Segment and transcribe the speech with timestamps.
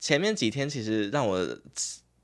[0.00, 1.60] 前面几天其实让我的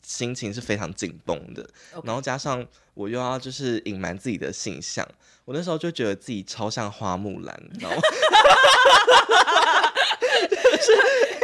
[0.02, 1.68] 心情是非常紧绷的，
[2.02, 5.06] 然后加上我又要就是隐瞒自己的形象，
[5.44, 7.96] 我那时候就觉得自己超像花木兰，你知道吗？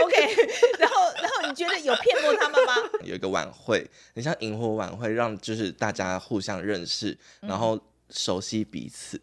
[0.02, 0.16] OK，
[0.78, 2.74] 然后然后你觉得有骗过他们吗？
[3.04, 7.78] 有一个晚会，你像萤火晚会，让就是大家互相认识，然后
[8.10, 9.20] 熟悉彼此。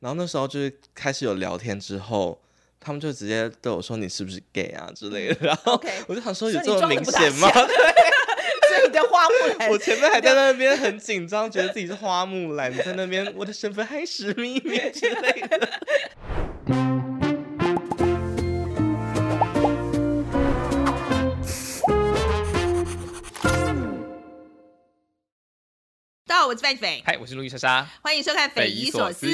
[0.00, 2.40] 然后那时候就是开始有聊天之后，
[2.84, 7.50] 他们就直接对我说：“你是不是 gay 啊之类的。”然后我就想说，有这么明显吗？
[7.52, 7.62] 对
[8.72, 15.68] 所以你的花木兰 我前面还在那边很紧张，觉得自己是花木兰， 在那边我的身份还是秘密之类的。
[26.52, 27.88] 我是范斐，嗨，我是路易莎莎。
[28.02, 29.26] 欢迎收看《匪夷所思。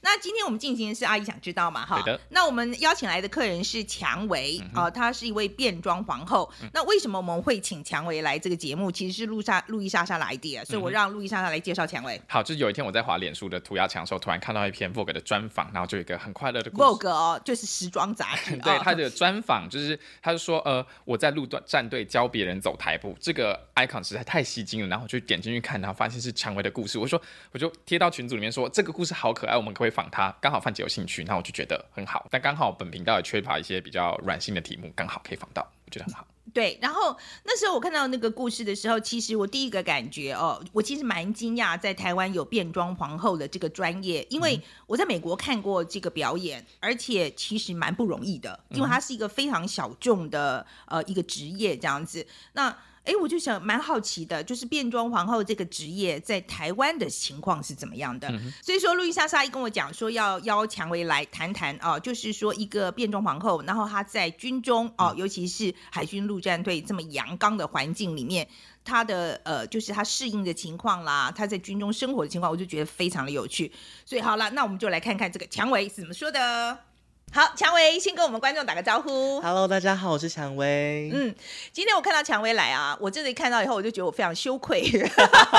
[0.00, 1.86] 那今天我们进行的是阿姨想知道嘛？
[1.86, 6.52] 哈对的，那我们邀请来的客人是蔷薇啊、她是一位变装皇后。
[6.72, 8.90] 那为什么我们会请蔷薇来这个节目？
[8.90, 12.20] 其实是路莎路易莎莎的 idea，所以我让路易莎莎来介绍蔷薇。
[12.26, 16.82] 好，就是有一天我在滑脸书的涂鸦墙的时候，突然看到一篇 Vogue 的专访，然后就有一个很快乐的故事。
[16.82, 18.56] Vogue 哦，就是时装杂志。
[18.58, 27.20] 对哦他的专访，就是他就说，呃，我在路段战队教别人走台步，这个 icon 实在太吸睛了，然后我就点进去看，然后发现是蔷薇的故事，我说
[27.52, 30.34] 我就贴到群组里面说这个故事好可爱，我们可不可以仿它？
[30.40, 36.26] 刚好范姐有兴趣，那我就觉得很好，但刚好本频道也缺乏一些比较软性的题目，刚好可以仿到，我觉得很好。
[36.54, 52.24] 对，然后那时候我看到那个故事的时候，其实我第一个感觉哦，我其实蛮惊讶，在台湾有变装皇后的这个专业，因为我在美国看过这个表演，而且其实蛮不容易的，因为它是一个非常小众的呃一个职业这样子。
[52.52, 52.74] 那
[53.06, 58.28] 哎，我就想蛮好奇的，就是变装皇后这个职业在台湾的情况是怎么样的？
[58.62, 68.46] 所以说，路易莎莎一跟我讲说要邀蔷薇来谈谈哦、就是说一个变装皇后，然后她在军中哦、尤其是海军陆战队这么阳刚的环境里面，
[68.84, 73.70] 她的呃，就是她适应的情况啦，她在军中生活的情况，我就觉得非常的有趣。
[74.04, 76.85] 所以好了，那我们就来看看这个蔷薇是怎么说的。
[77.32, 79.38] 好，蔷薇先跟我们观众打个招呼。
[79.42, 81.10] Hello，大家好，我是蔷薇。
[81.12, 81.34] 嗯，
[81.70, 84.82] 今天我看到蔷薇来啊，我真的看到以后，我就觉得我非常羞愧，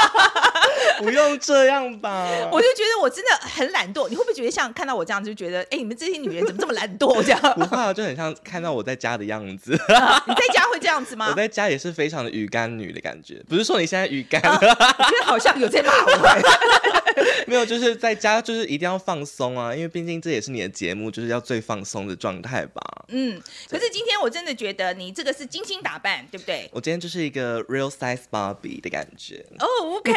[0.97, 2.25] 不用这样吧？
[2.51, 4.09] 我就觉得我真的很懒惰。
[4.09, 7.21] 你会不会觉得像看到我这样，就觉得哎、你们这些女人怎么这么懒惰？
[7.21, 9.73] 这样，不会啊，就很像看到我在家的样子。
[10.25, 11.27] 你在家会这样子吗？
[11.29, 16.96] 我在家也是非常的鱼干女的感觉，不是说你现在鱼干，我觉得好像有在骂我。
[17.47, 22.81] 没有，就是在家就是一定要放松啊，因为毕竟这也是你的节目，就是要最放松的状态吧。
[23.07, 26.69] 嗯，可是今天我真的觉得你这个是精心打扮，对不对？
[26.73, 29.45] 我今天就是一个 real size Barbie 的感觉。
[29.59, 30.11] 哦、o k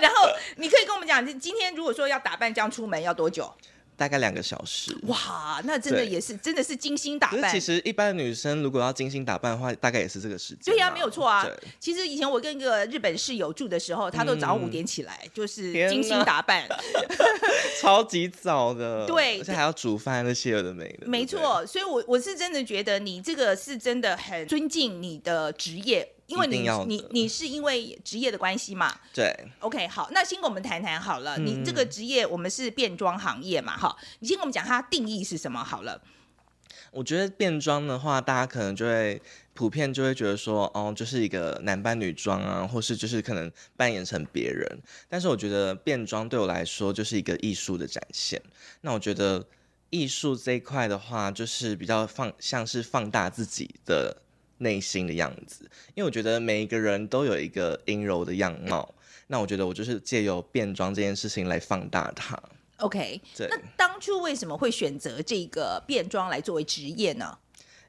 [0.00, 3.52] 然后你可以跟我们讲，今天如果说要打扮这样出门要多久？
[3.98, 4.96] 大概两个小时。
[5.08, 7.58] 哇，那真的也是真的是精心打扮其。
[7.58, 10.72] 实一般的女生如果要精心打扮的话，大概也是这个时间。
[10.72, 11.44] 对呀、没有错啊。
[11.80, 16.68] 其实以前我跟一个日本室友住的时候，他都早上五点起来，就是精心打扮。
[17.82, 19.04] 超级早的。
[19.06, 21.08] 对而且还要煮饭那些有的没的。
[21.08, 28.94] 没错，所以我我是真的觉得你这个是真的很尊敬你的职业，因为你你你是因为职业的关系嘛。
[29.12, 29.34] 对。
[29.58, 36.00] OK，好，那先跟我们谈谈好了，你嗯这个职业我们是变装行业嘛，哈，你先跟我们讲它定义是什么好了。
[36.90, 39.20] 我觉得变装的话，大家可能就会
[39.52, 44.66] 普遍就会觉得说，哦，就是一个男扮女装啊，或是就是可能扮演成别人。
[45.08, 48.40] 但是我觉得变装对我来说就是一个艺术的展现。
[48.80, 49.44] 那我觉得
[49.90, 54.22] 艺术这一块的话，就是比较放像是放大自己的
[54.58, 55.64] 内心的样子，
[55.94, 58.94] 因为我觉得每一个人都有一个阴柔的样貌。
[59.26, 62.40] 那我觉得我就是借由变装这件事情来放大它。
[62.78, 67.36] OK，对那当初为什么会选择这个变装来作为职业呢？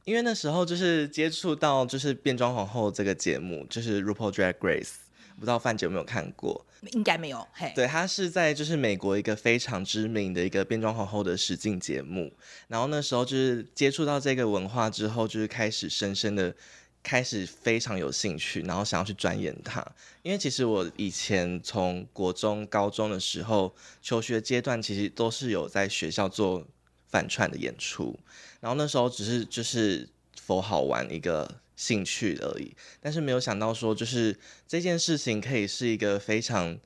[0.03, 4.93] 因为那时候就是接触到就是变装皇后这个节目，就是 RuPaul Drag Race，
[5.39, 6.65] 不知道范姐有没有看过？
[6.91, 12.31] 应该没有，嘿，对，它是在就是美国一个非常知名的一个变装皇后的实境节目。
[12.67, 16.55] 然后那时候就是接触到这个文化之后，就是开始深深的
[17.03, 19.85] 开始非常有兴趣，然后想要去钻研它。
[20.21, 26.65] 因为其实我以前从国中、高中的时候求学阶段，其实都是有在学校做
[27.09, 28.17] 反串的演出，
[28.61, 30.07] 然后那时候只是就是
[30.41, 34.37] 否好玩一个兴趣而已，但是没有想到说，就是
[34.67, 36.77] 这件事情可以是一个非常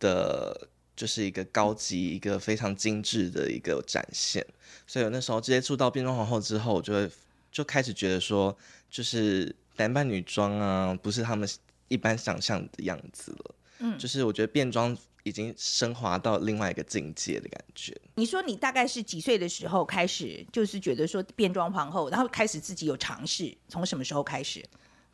[0.00, 4.44] 的，就是一个高级、一个非常精致的一个展现。
[4.88, 7.08] 所以我那时候接触到变装皇后之后，我就会
[7.52, 8.58] 就开始觉得说，
[8.90, 11.48] 就是男扮女装啊，不是他们
[11.86, 13.54] 一般想象的样子了。
[13.78, 17.94] 嗯就是我觉得变装已经升华到另外一个境界的感觉。
[18.16, 24.64] 你说你大概是几岁的时候开始，就是觉得说变装皇后，然后开始自己有尝试，从什么时候开始？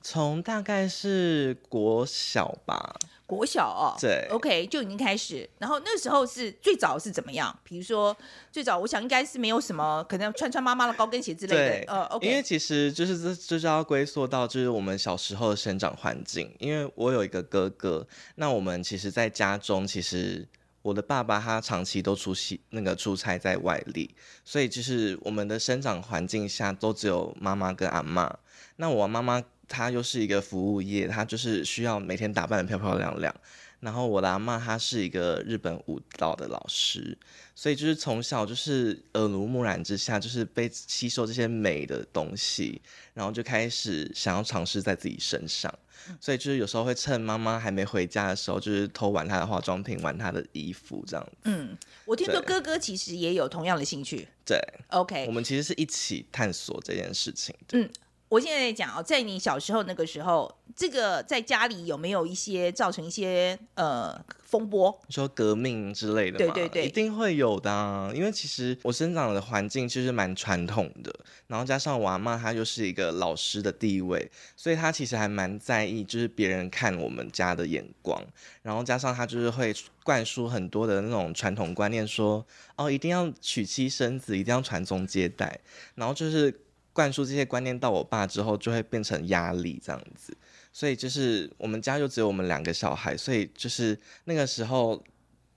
[0.03, 2.95] 从大概是国小吧，
[3.27, 5.49] 国小哦，对，OK 就已经开始。
[5.59, 7.57] 然后那时候是最早是怎么样？
[7.65, 8.17] 比如说
[8.53, 16.55] 最早，我想应该是没有什么，可能穿穿妈妈的高跟鞋之类的。，呃，OK，因为其实就是这就是要归溯到就是我们小时候的生长环境。
[16.61, 18.07] 因为我有一个哥哥，
[18.37, 20.47] 那我们其实，在家中其实
[20.83, 24.15] 我的爸爸他长期都出席那个出差在外地，
[24.45, 28.33] 所以就是我们的生长环境下都只有妈妈跟阿妈。
[28.77, 33.35] 那我妈妈她又是一个服务业，她就是需要每天打扮的漂漂亮亮。
[33.79, 37.17] 然后我的阿妈她是一个日本舞蹈的老师，
[37.55, 42.81] 所以就是从小就是耳濡目染之下，就是被吸收这些美的东西，
[43.13, 45.73] 然后就开始想要尝试在自己身上。
[46.21, 51.37] 所以就是有时候会趁妈妈还没回家的时候，就是偷玩她的化妆品，玩她的衣服这样子。
[51.45, 51.77] 嗯，
[52.07, 54.27] 我听说哥哥其实也有同样的兴趣。
[54.45, 54.59] 对
[54.89, 57.91] ，OK，我们其实是一起探索这件事情的。
[58.29, 64.99] 我现在讲哦，在你小时候那个时候，这个在家里有没有一些造成一些呃风波？
[65.07, 66.53] 你说革命之类的吗？
[66.53, 71.15] 对对对一定会有的啊、因为其实我生长的环境其实蛮传统的，
[71.47, 78.21] 然后加上我阿妈她就是一个老师的地位，所以她其实还蛮在意就是别人看我们家的眼光，
[78.63, 79.73] 然后加上她就是会
[80.03, 82.45] 灌输很多的那种传统观念说，
[82.75, 85.61] 哦一定要娶妻生子，一定要传宗接代，
[85.95, 86.53] 然后就是
[86.97, 90.35] 灌输这些观念到我爸之后，就会变成压力这样子。
[90.73, 95.03] 所以就是我们家就只有我们两个小孩，所以就是那个时候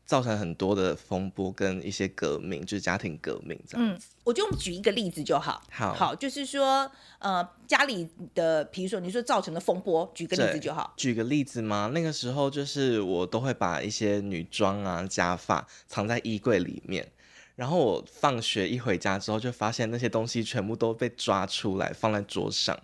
[0.05, 3.87] 造成很多的风波跟一些革命，就是家庭革命这样。
[3.87, 5.61] 嗯，我就举一个例子就好。
[5.71, 6.89] 好好，就是说
[7.19, 10.93] 呃家里的，比如说你说造成的风波，举个例子就好。
[10.97, 11.91] 举个例子吗？
[11.93, 17.11] 那个时候就是我都会把一些女装啊、假发藏在衣柜里面，
[17.59, 22.79] 然后我放学一回家之后，就发现那些东西全部都被抓出来放在桌上，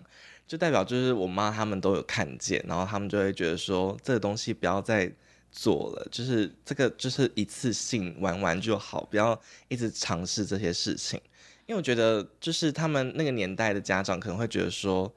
[0.46, 5.10] 就代表就是我妈他们都有看见，然后他们就会觉得说这个东西不要再
[5.50, 11.18] 做了，就是这个就是一次性玩玩就好，不要一直尝试这些事情。
[11.64, 15.10] 因为我觉得，就是他们那个年代的家长可能会觉得说，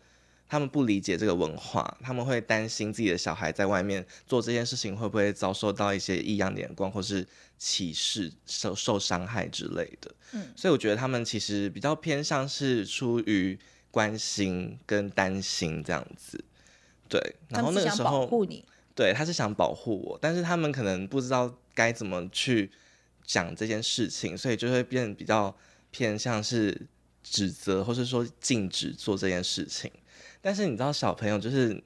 [0.50, 7.26] 他们不理解这个文化，他们会担心自己的小孩在外面做这件事情会不会遭受到一些异样的眼光，或是
[7.60, 10.12] 歧视、受受伤害之类的。
[10.32, 13.58] 嗯，所以我觉得他们其实比较偏向是出于
[13.92, 16.44] 关心跟担心这样子。
[17.08, 18.66] 对，然后那个时候，保护你。
[18.96, 22.70] 对，他是想保护我，但是他们可能不知道该怎么去
[23.24, 25.56] 讲这件事情，所以就会变得比较
[25.92, 26.88] 偏向是
[27.24, 29.92] 指责，或是说禁止做这件事情。
[30.42, 31.84] 但是你知道，小朋友就是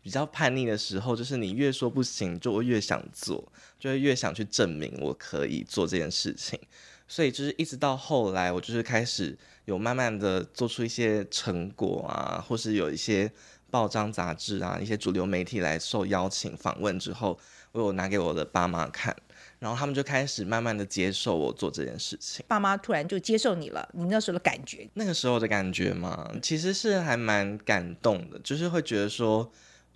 [0.00, 6.58] 比较叛逆的时候，就是你越说不行，就会越想做，就会越想去证明我可以做这件事情。
[7.06, 13.30] 所以就是一直到后来，我就是开始有慢慢的做出一些成果啊，或是有一些
[13.70, 17.38] 报章杂志啊，一些主流媒体来受邀请访问之后，
[17.72, 19.16] 我有拿给我的爸妈看，
[19.58, 22.44] 然后他们就开始慢慢的接受我做这件事情。
[22.46, 29.50] 爸妈突然就接受你了，你那时候的感觉，那个时候的感觉嘛，其实是还蛮感动的，就是会觉得说，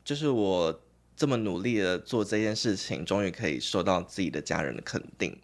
[0.05, 0.81] 就是我
[1.17, 5.39] 这么努力的做这件事情，终于可以受到自己的家人的肯定，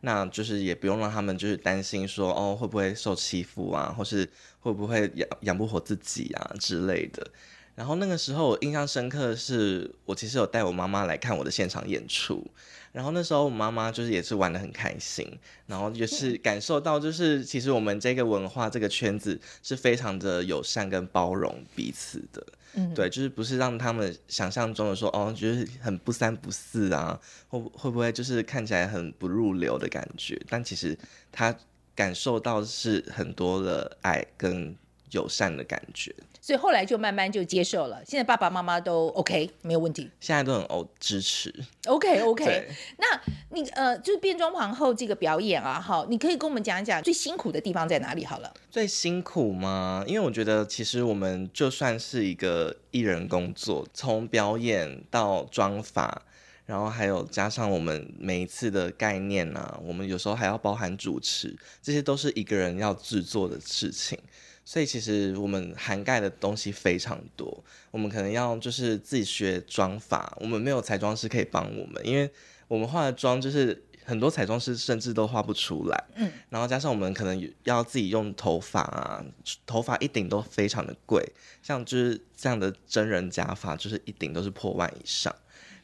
[0.00, 4.26] 那就是也不用让他们就是担心说，哦会不会受欺负啊，或是
[4.60, 7.30] 会不会养养不活自己啊之类的。
[7.74, 12.44] 然后那个时候我印象深刻的是，我其实有带我妈妈来看我的现场演出，
[12.92, 16.38] 然后那时候我妈妈就是也是玩的很开心，然后也是。
[16.38, 30.96] 感受到就是其实我们这个文化这个圈子是非常的友善跟包容彼此的，嗯，对，就是不是让他们想象中的说哦，就是很不三不四啊，会不会不会就是看起来很不入流的感觉，但其实
[31.30, 31.54] 他
[31.94, 34.74] 感受到是很多的爱跟
[35.10, 38.02] 友善的感觉，所以后来就慢慢就接受了。
[38.04, 40.10] 现在爸爸妈妈都 OK，没有问题。
[40.20, 41.54] 现在都很哦支持。
[41.86, 48.24] OK OK，对那你呃，就是变装皇后这个表演啊，哈，你可以跟我们讲一讲最辛苦的地方在哪里？
[48.24, 50.04] 好了，最辛苦吗？
[50.06, 56.22] 因为我觉得其实我们就算是一个艺人工作，从表演到妆发，
[56.66, 64.18] 然后还有加上我们每一次的概念啊，我们有时候还要包含主持，这些都是一个人要制作的事情。
[64.68, 72.30] 所以其实我们涵盖的东西非常多，我们可能要就是自己学妆法，我们没有彩妆师可以帮我们，因为
[72.66, 76.04] 我们化的妆就是很多彩妆师甚至都画不出来。
[76.16, 79.24] 嗯，然后加上我们可能要自己用头发啊，
[79.64, 81.24] 头发一顶都非常的贵，
[81.62, 85.34] 像就是这样的真人假发，就是一顶都是破万以上。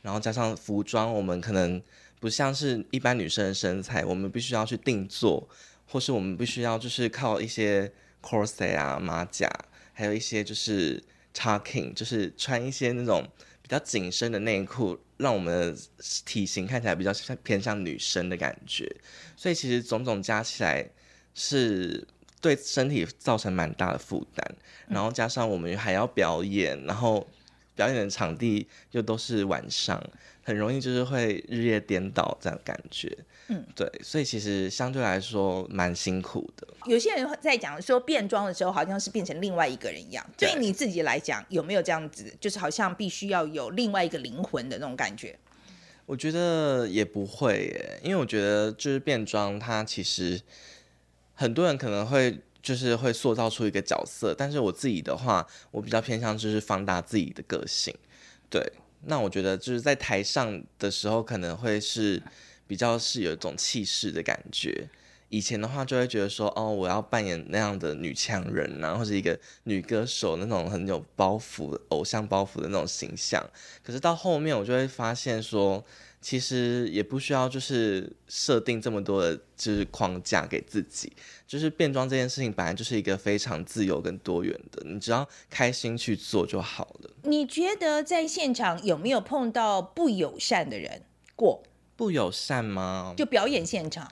[0.03, 1.81] 然后加上服装，我们可能
[2.21, 5.49] 不像是一般女生的身材，我们必须要去定做，
[5.87, 7.91] 或是我们必须要就是靠一些
[8.25, 9.51] corset 啊、马甲，
[9.93, 11.03] 还有一些就是
[11.35, 13.29] talking，就是穿一些那种
[13.61, 15.79] 比较紧身的内裤，让我们的
[16.25, 18.91] 体型看起来比较像偏向女生的感觉。
[19.37, 20.89] 所以其实种种加起来
[21.35, 22.07] 是
[22.41, 24.57] 对身体造成蛮大的负担，
[24.89, 27.27] 然后加上我们还要表演，然后
[27.75, 30.03] 表演的场地又都是晚上，
[30.43, 33.17] 很容易就是会日夜颠倒这样感觉。
[33.49, 36.67] 嗯，对，所以其实相对来说蛮辛苦的。
[36.87, 40.25] 有些人在讲说变装的时候，好像是变成另外一个人一样。
[40.37, 45.39] 对对你自己来讲，有没有这样子，就是好像必须要有另外一个灵魂的那种感觉？
[46.07, 50.41] 我觉得也不会耶，因为我觉得就是变装，它其实
[51.35, 57.95] 很多人可能会就是会塑造出一个角色，但是我自己的话，我比较偏向就是放大自己的个性。
[58.49, 58.73] 对，
[59.05, 62.23] 那我觉得就是在台上的时候，可能会是
[62.67, 64.89] 比较是有一种气势的感觉。
[65.29, 73.45] 以前的话就会觉得说，哦，我要扮演那样的女强人啊，或者一个女歌手那种很有包袱偶像包袱的那种形象。
[73.83, 75.85] 可是到后面我就会发现说，
[76.25, 81.13] 其实也不需要就是设定这么多的就是框架给自己，
[81.47, 87.11] 就是变装这件事情本来就是一个非常自由跟多元的，你只要开心去做就好了。
[87.25, 91.03] 你觉得在现场有没有碰到不友善的人
[91.37, 91.63] 过？
[91.95, 93.13] 不友善吗？
[93.15, 94.11] 就表演现场，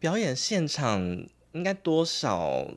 [0.00, 2.68] 表演现场应该多少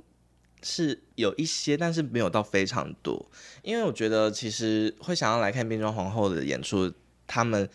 [0.61, 3.25] 是有一些，但是没有到非常多。
[3.63, 6.93] 因为我觉得其实会想要来看变装皇后的演出，
[7.25, 7.67] 他们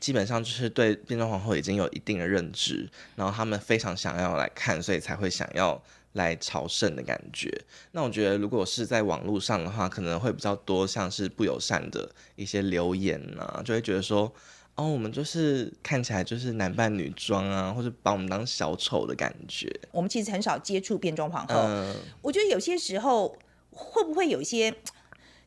[0.00, 7.50] 基本上就是对变装皇后已经有一定的认知，然后他们非常想要来看，所以才会想要来朝圣的感觉。
[7.92, 14.32] 那我觉得如果是在网络上的话，可能会比较多像是不友善的一些留言啊，就会觉得说。
[14.80, 19.68] 哦，我们就是看起来就是男扮女装啊，或者把我们当小丑的感觉。
[19.90, 21.54] 我们其实很少接触变装皇后。
[21.56, 23.36] 嗯，我觉得有些时候
[23.72, 24.72] 会不会有一些，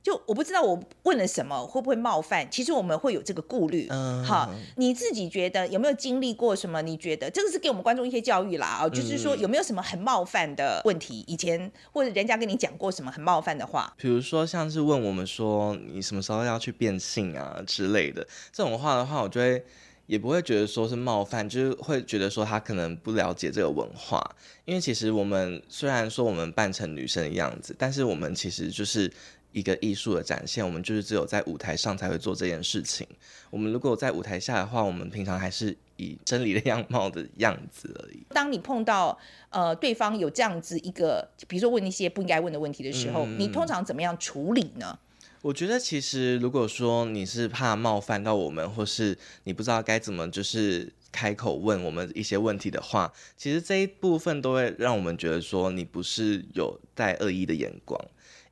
[0.03, 3.87] 就我不知道我问了什么会不会冒犯，其实我们会有这个顾虑。
[3.89, 6.81] 嗯好，你自己觉得有没有经历过什么？
[6.81, 11.23] 你觉得这个是给我们观众一些教育啦啊，就是说有没有什么很冒犯的问题？
[11.27, 13.93] 以前或者人家跟你讲过什么很冒犯的话？
[13.97, 19.63] 比如说像是问我们说你什么时候要去变性啊之类的这种话的话，我就会
[20.07, 24.19] 也不会觉得说是冒犯，就是会觉得说他可能不了解这个文化，
[24.65, 29.11] 因为其实我们虽然说我们扮成女生的样子，但是我们其实就是。
[29.51, 33.05] 一个艺术的展现，我们就是只有在舞台上才会做这件事情。
[33.49, 38.23] 我们如果在舞台下的话，我们平常还是以真理的样貌的样子而已。
[38.29, 39.17] 当你碰到
[39.49, 44.97] 呃对方有这样子一个，比如说问一些不应该问的问题的时候，嗯你通常怎么样处理呢？
[45.41, 57.99] 我觉得其实如果说你是怕冒犯到我们，或是你不知道该怎么就是开口问我们一些问题的话，其实这一部分都会让我们觉得说你不是有带恶意的眼光。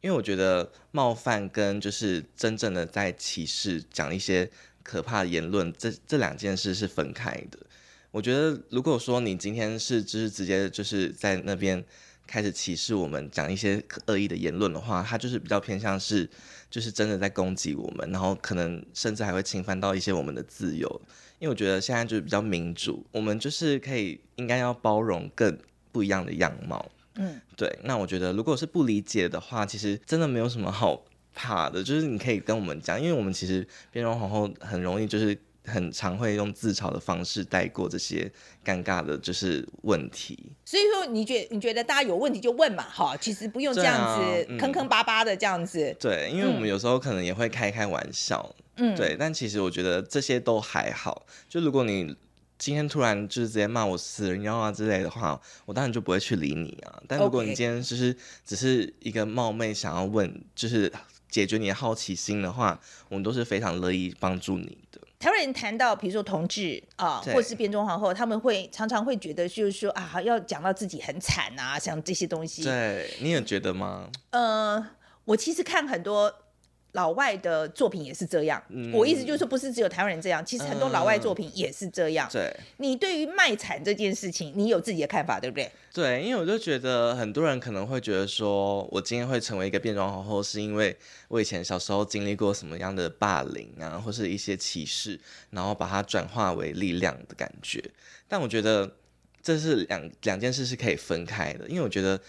[0.01, 4.49] 因为我觉得冒犯跟就是真正的在歧视讲一些
[4.81, 7.59] 可怕的言论，这这两件事是分开的。
[8.11, 11.83] 我觉得如果说你今天是就是直接就是在那边
[12.25, 16.27] 开始歧视我们，讲一些恶意的言论的话，它就是比较偏向是
[16.69, 21.01] 就是真的在攻击我们，然后可能甚至还会侵犯到一些我们的自由。
[21.39, 25.57] 因为我觉得现在就是比较民主，我们就是可以应该要包容更
[25.91, 26.89] 不一样的样貌。
[27.15, 38.31] 嗯，对，那我觉得如果是不理解的话，其实真的没有什么好怕的， 就是你可以跟我们讲，因为我们其实变装皇后很容易就是很常会用自嘲的方式带过这些
[38.65, 40.51] 尴尬的，就是问题。
[40.65, 45.95] 所以说你觉你觉得大家有问题就问嘛，哈，其实不用这样子啊嗯坑坑巴巴的这样子。
[45.99, 51.25] 对，因为我们有时候可能也会开开玩笑，嗯，对，但其实我觉得这些都还好。
[51.47, 52.15] 就如果你
[52.59, 57.01] 今天突然就是直接骂我死人妖啊之类的话，我当然就不会去理你啊。
[57.07, 60.91] 但如果你今天就是只是一个冒昧想要问，就是
[61.29, 64.99] 解决你的好奇心的话，我们都是非常乐意帮助你的。
[65.19, 72.63] 台湾人谈到比如说同志啊，对或是变装皇后，他们会常常会觉得就是说啊，要讲到自己很惨啊，像这些东西。
[72.63, 74.09] 对，你也觉得吗？
[74.31, 74.85] 呃，
[75.25, 76.33] 我其实看很多
[76.93, 78.61] 老外的作品也是这样。
[78.69, 82.27] 嗯我意思就是说，不是只有台湾人这样，其实很多老外作品也是这样。
[82.31, 82.51] 对。
[82.77, 85.71] 你对于卖惨这件事情，你有自己的看法，对不对？
[85.93, 90.95] 对，因为我就觉得很多人可能会觉得说，我今天会成为一个变装皇后，是因为
[91.27, 95.19] 我以前小时候经历过什么样的霸凌啊，或是一些歧视，
[95.49, 97.83] 然后把它转化为力量的感觉。
[98.27, 98.89] 但我觉得
[99.41, 102.19] 这是两两件事是可以分开的，因为我觉得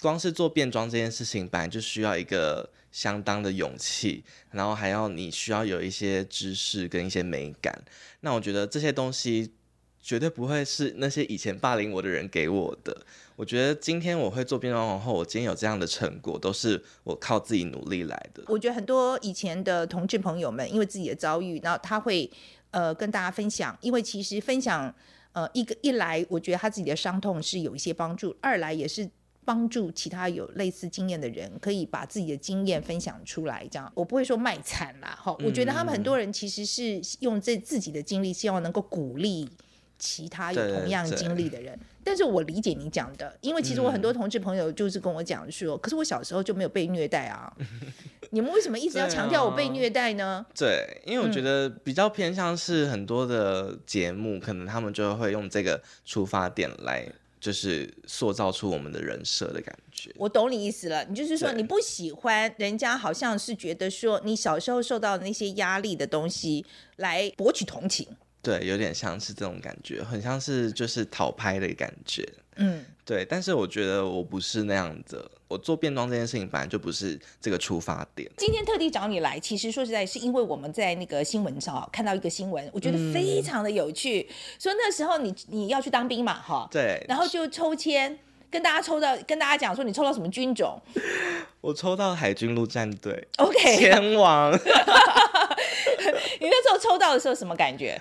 [0.00, 7.82] 光是做变装这件事情，本来就需要一个相当的勇气，然后还要你需要有一些知识跟一些美感。
[8.20, 9.52] 那我觉得这些东西
[10.00, 13.04] 绝对不会是那些以前霸凌我的人给我的。
[13.36, 18.42] 我觉得今天我会做变装皇后，我今天有这样的成果，都是我靠自己努力来的。
[18.48, 22.28] 我觉得很多以前的同志朋友们，因为自己的遭遇，然后他会
[22.72, 24.92] 呃跟大家分享，因为其实分享
[25.32, 29.08] 呃一个一来，我觉得他自己的伤痛是有一些帮助；二来也是
[29.48, 33.66] 帮助其他有类似经验的人，可以把自己的经验分享出来。
[33.70, 39.48] 这样我不会说卖惨啦，哈，我觉得他们很多人其实是用这自己的经历，希望能够鼓励
[39.98, 41.78] 其他有同样经历的人。
[42.04, 47.50] 但是我理解你讲的，因为其实我很多同志朋友就是跟我讲说，可是我小时候就没有被虐待啊，
[48.28, 50.44] 你们为什么一直要强调我被虐待呢？
[50.54, 57.06] 对，因为我觉得比较偏向是很多的节目，可能他们就会用这个出发点来，
[57.40, 60.10] 就是塑造出我们的人设的感觉。
[60.16, 66.64] 我懂你意思了，你就是说你不喜欢人家好像是觉得说你小时候受到的那些压力的东西
[66.96, 68.06] 来博取同情。
[68.40, 72.26] 对，有点像是这种感觉，很像是就是讨拍的感觉。
[72.56, 78.30] 嗯，对，但是我觉得我不是那样的，我做变装这件事情本来就不是这个出发点。
[78.36, 84.28] 今天特地找你来，其实说实在，是因为我们在那个新闻上啊看到一个新闻，我觉得非常的有趣。
[84.58, 88.18] 说那时候你你要去当兵嘛，哈，对，然后就抽签，
[88.50, 90.80] 跟大家抽到，跟大家讲说你抽到什么军种
[91.62, 93.58] 我抽到海军陆战队，OK？
[93.76, 94.52] 前往。
[96.40, 98.00] 你那时候抽到的时候什么感觉？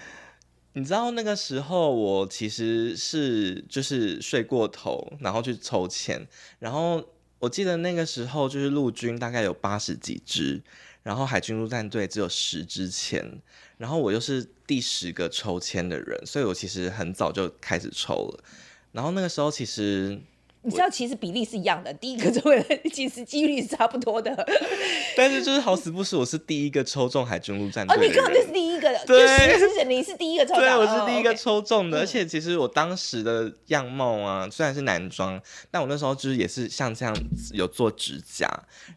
[0.73, 6.27] 你知道那个时候我其实是就是睡过头，然后去抽签，
[6.59, 7.03] 然后
[7.39, 10.62] 我记得那个时候就是陆军大概有八十几支，
[11.03, 13.39] 然后海军陆战队只有十支签，
[13.77, 18.44] 然后我又是第十个抽签的人，所以我其实很早就开始抽了。
[18.91, 20.20] 然后那个时候其实，
[20.67, 24.36] 你知道其实比例是一样的，第一个中的其实几率是差不多的。
[25.15, 28.09] 但是就是好死不死，我是第一个抽中海军陆战哦，队哦。
[28.09, 38.45] 你根本就是第一个，就对十之前你是第一个抽中，对，我哦是第一个抽中的，嗯而且其实我当时的样貌啊，虽然是男装，但我那时候就是也是像这样子有做指甲，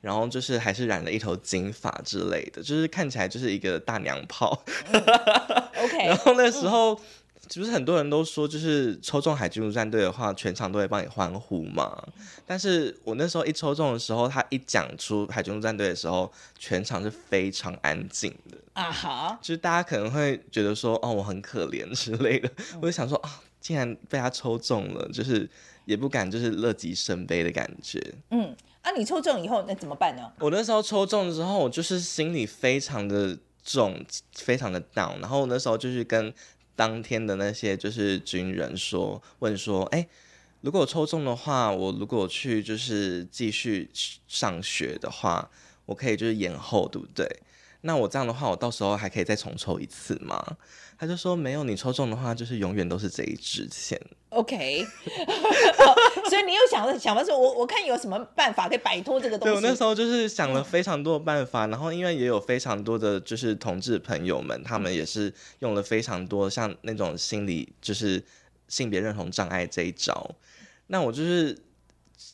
[0.01, 4.65] 然后就是还是染了一头金发之类的，就是看起来就是一个大娘炮。
[5.85, 7.01] OK， 然后那时候。
[7.51, 12.01] 就是很多人都说，就是抽中海军陆战队的话，全场都会帮你欢呼嘛。
[12.47, 18.57] 但是我那时候一抽中的时候，他一讲出海军陆战队的时候，全场是非常安静的。
[18.75, 22.49] 啊哈，就是大家可能会觉得说，哦，我很可怜之类的。
[22.81, 25.51] 我就想说啊，竟然被他抽中了，就是
[25.87, 28.01] 也不敢就是乐极生悲的感觉。
[28.31, 30.33] 嗯，啊，你抽中以后那怎么办呢？
[30.39, 34.03] 我那时候抽中之后，我就是心里非常的重，
[34.35, 35.19] 非常的 down。
[35.21, 36.33] 然后我那时候就是跟
[36.81, 40.09] 当天的那些就是军人说，问说，哎、
[40.63, 43.91] 如果我抽中的话，我如果去就是继续
[44.27, 45.51] 上学的话，
[45.85, 47.29] 我可以就是延后，对不对？
[47.83, 50.43] 那我这样的话，我到时候还可以再重抽一次吗？
[50.99, 54.01] 他就说没有，你抽中的话，就是永远都是这一支签。
[54.31, 54.83] OK，
[55.77, 55.95] 好
[56.31, 56.40] 所以
[56.87, 59.53] 你又想想法说，我我看有什么办法可以摆脱这个东西。
[59.53, 68.23] 对我那时候就是想了非常多的办法，然后因为也有非常多的就是同志朋友们，他们也是用了非常多像那种心理就是
[68.69, 70.35] 性别认同障碍这一招。
[70.89, 71.57] 那我就是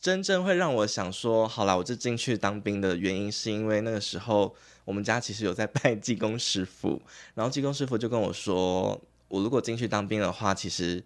[0.01, 4.55] 真正会让我想说，好啦，我就进去当兵的原因，是因为那个时候
[4.85, 7.01] 我们家其实有在拜济公师傅，
[7.35, 11.03] 然后济公师傅就跟我说，我如果进去当兵的话，其实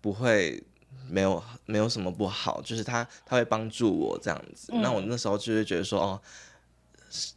[0.00, 0.62] 不会
[1.08, 4.72] 没有没有什么不好，就是他他会帮助我这样子。
[4.74, 6.20] 那我那时候就是觉得说，哦，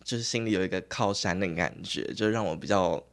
[0.03, 3.03] 就是心里有一个靠山的感觉，就让我比较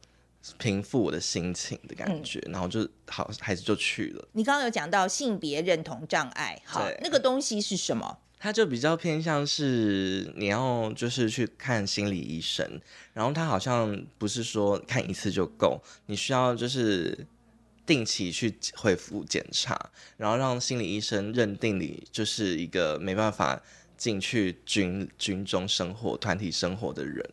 [0.57, 4.27] 平复我的心情的感觉，然后就好还是就去了。
[4.33, 8.19] 你刚刚有讲到性别认同障碍，好，那个东西是什么？
[8.37, 12.79] 他就比较偏向是你要就是去看心理医生，
[13.13, 17.25] 然后他好像不是说看一次就够，你需要就是
[17.85, 23.61] 定期去恢复检查，然后让心理医生认定你就是一个没办法
[23.97, 27.23] 进去军军中生活、团体生活的人。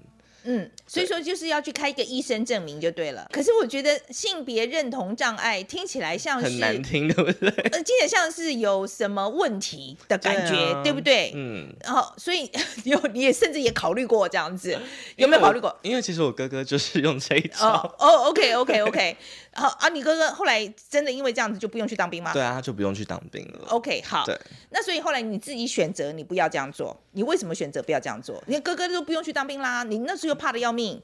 [0.45, 3.31] 嗯，所以说就是要去开一个医生证明就对了。
[3.33, 7.49] 可是我觉得性别认同障碍听起来像是很难听，对不对？
[7.71, 11.31] 呃，听起来像是有什么问题的感觉，对啊对不对？
[11.37, 12.51] 嗯，然后，所以
[12.83, 14.77] 有你也甚至也考虑过这样子，
[15.15, 15.79] 有没有考虑过？
[15.83, 17.69] 因为其实我哥哥就是用这一招。
[17.69, 19.17] 哦哦，OK OK
[19.55, 22.33] 好啊，你哥哥后来真的因为这样子就不用去当兵吗？
[22.33, 23.69] 对啊，他就不用去当兵了。
[23.69, 24.39] OK，好对，
[24.71, 28.43] 那所以后来你自己选择你不要这样做，你为什么选择不要这样做？
[28.47, 31.03] 你哥哥都不用去当兵啦，你那时候又怕的要命，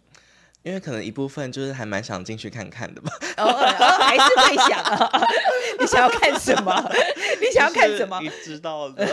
[0.63, 3.11] 因为可能一部分就是还蛮想进去看看的吧。
[3.37, 5.29] 哦哦，哦还是会想啊，
[5.79, 6.93] 你想要看什么？
[7.41, 8.37] 你想要看什么就是？
[8.37, 9.07] 你知道的。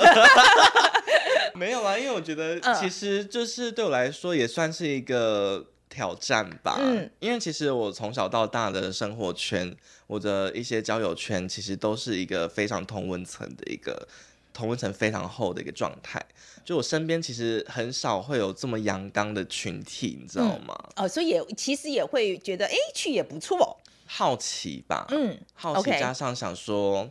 [1.54, 6.75] 没有啊，因为我觉得嗯其实就是对我来说也算是一个挑战吧。
[6.77, 9.73] 嗯，因为其实我从小到大的生活圈，
[10.08, 14.05] 我的一些交友圈，其实都是一个非常同温层的一个
[14.53, 16.21] 同温层非常厚的一个状态。
[16.65, 20.75] 就我身边其实很少会有这么阳刚的群体，你知道吗？
[20.97, 23.77] 哦，所以也其实也会觉得，哎，去也不错。
[24.05, 27.10] 好奇吧，嗯，好奇加上想说，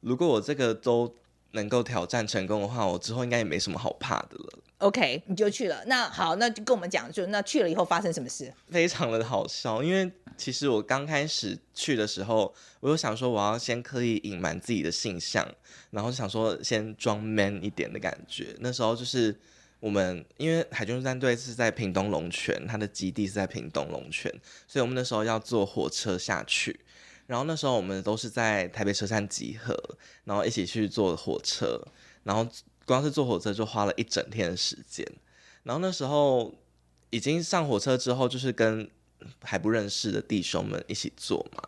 [0.00, 1.12] 如果我这个都
[1.52, 4.58] 能够挑战成功的话，我之后应该也没什么好怕的了。
[4.80, 5.84] OK，你就去了。
[5.86, 8.52] 那好，那就跟我们讲，就那去了以后发生什么事？
[8.70, 15.46] 非常的好笑，因为其实我刚开始去的时候，我有想说我要先刻意隐瞒自己的性向，
[15.90, 18.56] 然后想说先装 man 一点的感觉。
[18.60, 19.38] 那时候就是
[19.80, 24.32] 我们因为海军陆战队是在屏东龙泉，它的基地是在屏东龙泉，
[24.66, 26.80] 所以我们那时候要坐火车下去。
[27.26, 29.76] 然后那时候我们都是在台北车站集合，
[30.24, 31.80] 然后一起去坐火车，
[32.24, 32.44] 然后
[32.86, 35.06] 光是坐火车就花了一整天的时间。
[35.62, 36.54] 然后那时候
[37.10, 38.88] 已经上火车之后，就是跟
[39.42, 41.62] 还不认识的弟兄们一起坐嘛。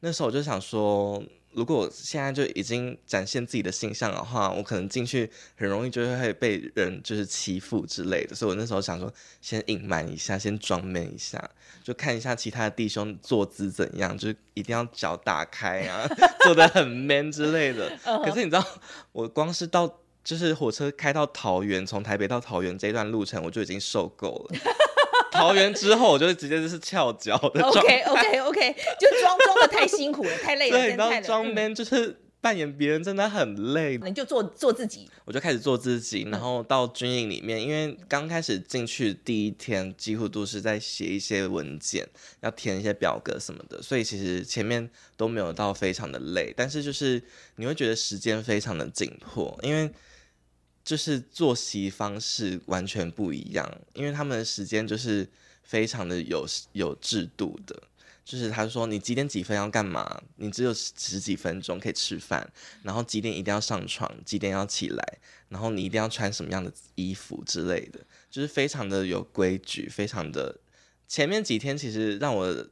[0.00, 1.22] 那时候我就想说，
[1.52, 8.34] 如果我现在就已经展现自己的形象的话，我可能进去很容易就会被人就是欺负之类的。
[8.34, 11.50] 所以我那时候想说，先隐瞒一下，先装 man 一下，
[11.82, 16.06] 就看一下其他的弟兄坐姿怎样，就是一定要脚打开啊，
[16.44, 17.90] 坐得很 man 之类的。
[18.24, 18.66] 可是你知道，
[19.12, 24.58] 我光是到就是火车开到桃园，从台北到桃园这段路程，我就已经受够了。
[25.30, 33.98] 桃园之后，我就直接就是翘脚的状 OK OK OK，就装装的太辛苦了，太累了，对，你知道真的太累装 man 就是扮演别人真的很累。
[33.98, 42.06] 你就做做自己，我就开始做自己，然后到军营里面，因为刚开始进去第一天，几乎都是在写一些文件，
[42.40, 47.20] 要填一些表格什么的，所以其实前面都没有到非常的累，但是就是
[47.56, 49.90] 你会觉得时间非常的紧迫，因为
[50.84, 55.26] 就是作息方式完全不一样，因为他们的时间就是
[55.62, 57.82] 非常的有有制度的。
[58.24, 62.50] 就是他说你几点几分要干嘛，你只有十几分钟可以吃饭，
[62.82, 65.18] 然后几点一定要上床，几点要起来，
[65.50, 70.58] 然后你一定要穿什么样的衣服之类的，就是非常的有规矩，非常的。
[71.06, 72.66] 前面几天其实让我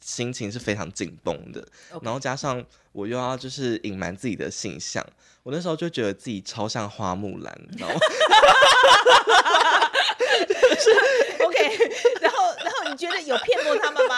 [0.00, 1.66] 心情是非常紧绷的
[2.02, 5.04] 然后加上我又要就是隐瞒自己的性向，
[5.42, 8.00] 我那时候就觉得自己超像花木兰，你知道吗？
[11.44, 11.58] OK，
[12.20, 14.16] 然后然后你觉得有骗过他们吗？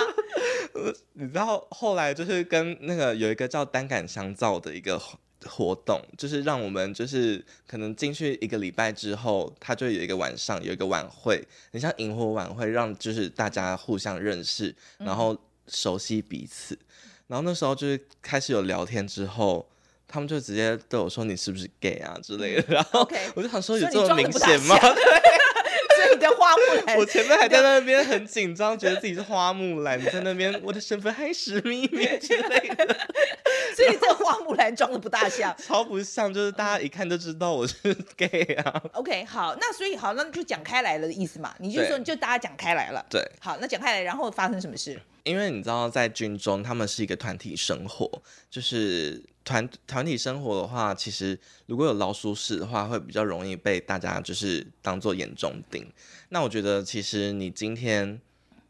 [1.14, 15.36] 你知道后来就是跟那个有一个叫单杆香皂的一个活活动，就是让我们就是可能进去一个礼拜之后，他就有一个晚上有一个晚会，你像萤火晚会，让就是大家互相认识，然后
[15.68, 16.78] 熟悉彼此。
[17.26, 19.68] 然后那时候就是开始有聊天之后。
[20.08, 32.94] 他们就直接对我说：“你是不是 gay 啊之类的？”然后我就想说：“有这么明显吗？”像 所以你的花木兰我前面还在那边很紧张，觉得自己是花木兰，你在那边我的身份还是秘密之类的，
[33.74, 35.56] 所以这个花木兰装的不大像。
[35.64, 37.74] 超不像，就是大家一看就知道我是
[38.14, 38.82] gay 啊。
[38.92, 41.54] OK，好，那所以好，那就讲开来了的意思嘛？
[41.58, 43.02] 你就对说你就大家讲开来了。
[43.08, 45.00] 对，好，那讲开来，然后发生什么事？
[45.24, 55.86] 因为你知道，在军中他们是一个团体生活，就是团团体生活的话，其实如果有老鼠屎的话，会比较容易被大家就是当做眼中钉。
[56.30, 58.20] 那我觉得，其实你今天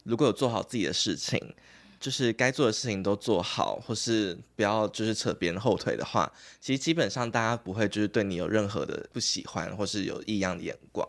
[0.05, 1.41] 如果有做好自己的事情，
[1.99, 11.09] 就是该做的事情都做好，或是不要就是扯别人后腿的话，其实基本上大家不会就是对你有任何的不喜欢，或是有异样的眼光。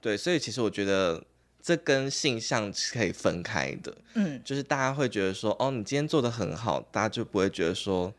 [0.00, 1.22] 对，所以其实我觉得
[1.62, 3.96] 这跟性向是可以分开的。
[4.14, 8.12] 嗯，就是大家会觉得说，哦，你今天做的很好，大家就不会觉得说，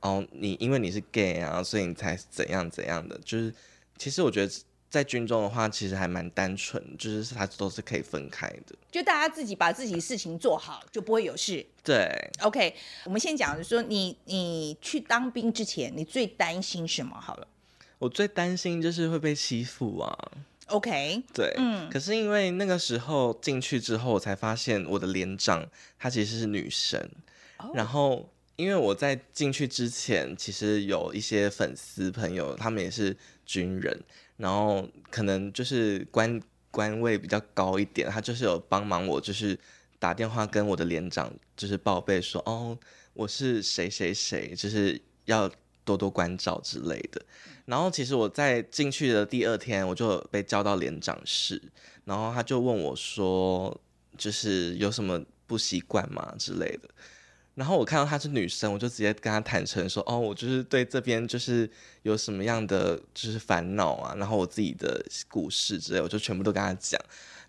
[0.00, 3.18] 哦，你因为你是 gay 啊，所以你才怎样怎样的。
[3.24, 3.54] 就是
[3.96, 4.52] 其实我觉得
[4.90, 8.74] 在军中的话，其实还蛮单纯，就是它都是可以分开的。
[8.90, 11.64] 就大家自己把自己事情做好，就不会有事。
[11.84, 17.18] 对，OK，我们先讲，说你你去当兵之前，你最担心什么？
[17.18, 17.46] 好了
[17.98, 20.32] 我最担心就是会被欺负啊。
[20.72, 21.88] ，OK，对，嗯。
[21.90, 27.00] 可是因为那个时候进去之后，我才发现我的连长她其实是女生，
[27.58, 27.70] 哦。
[27.74, 33.98] 然后因为我在进去之前，其实有一些粉丝朋友，他们也是军人，
[34.36, 39.58] 然后可能就是官官位比较高一点，他就是有帮忙我，就是
[39.98, 42.78] 打电话跟我的连长就是报备说，哦，
[43.14, 45.50] 我是谁谁谁，就是要
[45.84, 47.20] 多多关照之类的。
[47.64, 51.62] 然后其实我在进去的第二天，我就被叫到连长室，
[52.04, 53.80] 然后他就问我说，
[54.18, 56.88] 就是有什么不习惯吗之类的。
[57.54, 66.98] 然后我看到她是女生，我就直接跟她坦诚说，哦，我就是对这边就是有什么样的就是烦恼啊，然后我自己的故事之类，我就全部都跟她讲。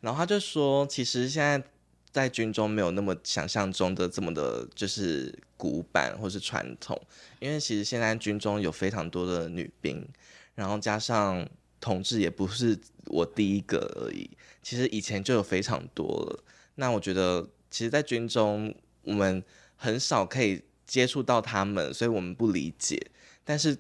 [0.02, 1.66] 然后她就说，其实现在
[2.14, 6.98] 在军中没有那么想象中的这么的，就是古板或是传统，
[7.40, 10.08] 因为其实现在军中有非常多的女兵，
[10.54, 11.46] 然后加上
[11.82, 14.30] 同志也不是我第一个而已，
[14.62, 16.44] 其实以前就有非常多了。
[16.76, 19.44] 那我觉得，其实，在军中我们
[19.76, 23.00] 很少可以接触到他们，所以我们不理解。
[23.44, 23.76] 但是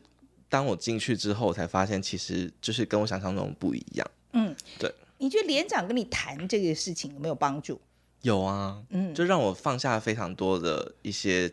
[0.50, 4.12] 当我进去之后，才发现其实就是跟我想象中不一样。
[4.34, 4.94] 嗯，对。
[5.20, 7.80] 你觉得连长跟你谈这个事情有没有帮助？
[8.24, 11.52] 有啊，嗯，就让我放下非常多的一些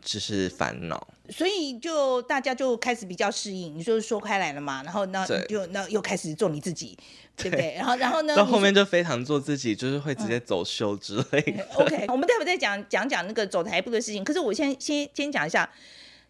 [0.00, 1.08] 就是烦恼。
[1.30, 6.96] 所以就大家就开始比较适应，你就说开来了嘛，然后那就那又开始做你自己，
[7.34, 7.74] 对不对？
[7.74, 8.36] 然后然后呢？
[8.36, 11.66] 到后面就非常做自己，就是会直接走秀之类的。
[11.74, 14.22] OK，我们待会再讲讲讲那个走台步的事情。
[14.22, 15.68] 可是我先先先讲一下，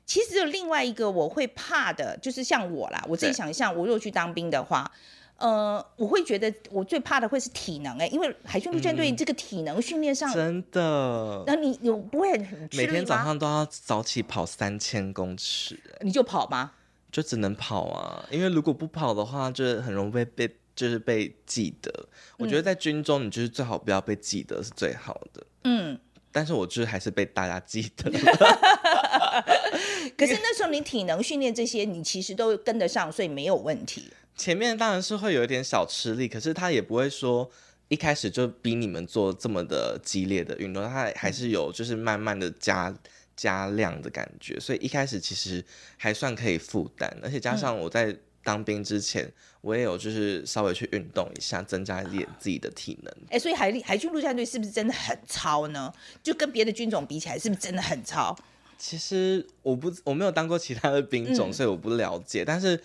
[0.06, 4.90] 其实有另外一个我会怕的，就是像我啦，我自己想象，我如果去当兵的话。
[5.38, 16.72] 呃，我会觉得我最怕的会是体能哎，因为海军陆战队这个体能训练上真的，那你有不会很每天早上都要早起跑三千公尺，你就跑吗？
[17.12, 21.90] 就只能跑啊，因为如果不跑的话，就是很容易被被就是被记得。
[22.38, 25.46] 我觉得在军中，你就是最好不要被记得是最好的。
[25.64, 25.98] 嗯，
[26.32, 28.10] 但是我就是还是被大家记得。
[30.16, 34.10] 可是 那时候你体能训练这些，你其实都跟得上，所以没有问题。
[34.36, 37.50] 前面当然是会有一点小吃力，可是他也不会说
[37.88, 42.94] 一开始就逼你们做这么的激烈的运动，他还是有就是慢慢的加
[43.34, 45.64] 加量的感觉，所以一开始其实
[45.96, 49.26] 还算可以负担，而且加上我在当兵之前，
[49.62, 53.14] 我也有就是稍微去运动一下，增加一点自己的体能。
[53.30, 55.90] 哎，所以海海军陆战队是不是真的很超呢？
[56.22, 58.36] 就跟别的军种比起来，是不是真的很超？
[58.76, 62.78] 其实我不我没有当过其他的兵种，所以我不了解，但是。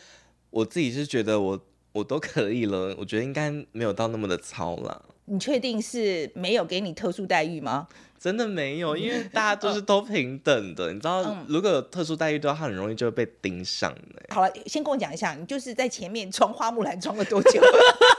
[0.51, 1.59] 我自己是觉得我
[1.93, 5.05] 我都可以了，我觉得应该没有到那么的糙了。
[5.25, 7.87] 你确定是没有给你特殊待遇吗？
[8.21, 14.21] 真的没有，因为大家都是都平等的，你知道，如果有特殊待遇的话，很容易就会被盯上的。
[14.29, 17.59] 好了，先跟我讲一下，你就是在前面装花木兰装了多久？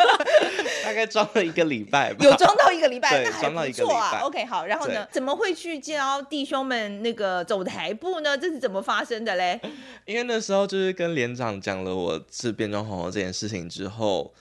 [0.82, 2.24] 大概装了一个礼拜吧。
[2.24, 4.18] 有装到一个礼拜，那还不错啊。
[4.24, 8.36] OK，好，然后呢，怎么会去教弟兄们那个走台步呢？
[8.36, 9.60] 这是怎么发生的嘞？
[10.04, 14.34] 因为那时候就是跟连长讲了我是变装皇后这件事情之后。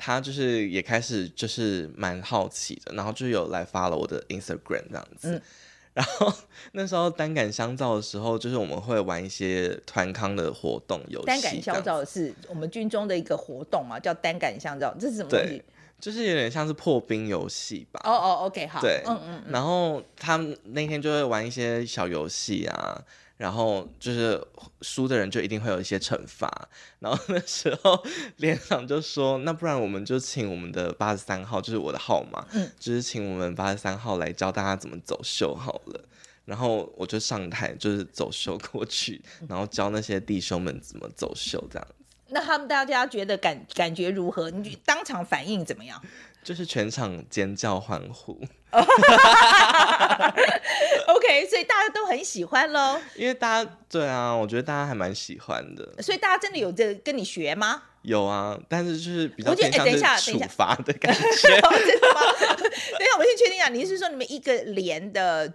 [0.00, 5.42] 他就是也开始就是蛮好奇的，然后就有来发了我的 Instagram 这样子，
[5.92, 6.32] 然后
[6.72, 11.26] 那时候单杆相照的时候，就是我们会玩一些团康的活动游戏。
[11.26, 15.60] 单杆香皂是我们军中的一个活动嘛，叫单杆相照，这是什么东西？
[16.00, 18.00] 就是有点像是破冰游戏吧。
[18.04, 18.80] 哦哦，OK，好。
[18.80, 19.42] 对，嗯嗯。
[19.48, 23.04] 然后他们那天就会玩一些小游戏啊。
[23.38, 24.38] 然后就是
[24.82, 28.04] 输的人就一定会有一些惩罚，然后那时候
[28.36, 36.04] 连长就说：“那不然我们就请我们的八十三号，就是我的号码，嗯，就是请我们八十三号来教大家怎么走秀好了。”
[36.44, 41.94] 然后我就上台就是走秀过去，然后教那些弟兄们怎么走秀这样子。
[42.30, 44.50] 那他们大家觉得感感觉如何？
[44.50, 46.02] 你当场反应怎么样？
[46.42, 48.40] 就是全场尖叫欢呼。
[51.08, 53.00] OK，所以大家都很喜欢喽。
[53.16, 56.02] 因为大家对啊，我觉得大家还蛮喜欢的。
[56.02, 57.82] 所以大家真的有这跟你学吗？
[58.02, 61.20] 有啊，但是就是比较偏向是处罚的感觉。
[61.48, 61.60] 真
[62.00, 62.20] 的吗？
[62.38, 65.52] 等一下，我先确定一下，你是说你们一个连的